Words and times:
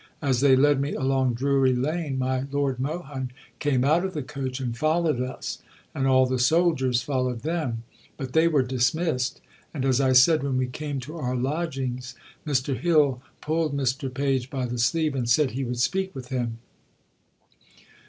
As 0.19 0.41
they 0.41 0.55
led 0.55 0.81
me 0.81 0.95
along 0.95 1.35
Drury 1.35 1.75
Lane, 1.75 2.17
my 2.17 2.45
Lord 2.51 2.79
Mohun 2.79 3.29
came 3.59 3.83
out 3.85 4.03
of 4.03 4.15
the 4.15 4.23
coach 4.23 4.59
and 4.59 4.75
followed 4.75 5.21
us, 5.21 5.61
and 5.93 6.07
all 6.07 6.25
the 6.25 6.39
soldiers 6.39 7.03
followed 7.03 7.41
them; 7.41 7.83
but 8.17 8.33
they 8.33 8.47
were 8.47 8.63
dismissed, 8.63 9.41
and, 9.75 9.85
as 9.85 10.01
I 10.01 10.13
said, 10.13 10.41
when 10.41 10.57
we 10.57 10.65
came 10.65 10.99
to 11.01 11.17
our 11.17 11.35
lodgings, 11.35 12.15
Mr 12.47 12.75
Hill 12.75 13.21
pulled 13.41 13.77
Mr 13.77 14.11
Page 14.11 14.49
by 14.49 14.65
the 14.65 14.79
sleeve 14.79 15.13
and 15.13 15.29
said 15.29 15.51
he 15.51 15.63
would 15.65 15.79
speak 15.79 16.15
with 16.15 16.29
him. 16.29 16.57